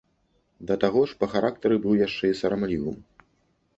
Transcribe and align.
Да 0.69 0.77
таго 0.83 1.01
ж 1.11 1.19
па 1.21 1.29
характары 1.35 1.75
быў 1.85 1.93
яшчэ 2.07 2.25
і 2.33 2.39
сарамлівым. 2.43 2.97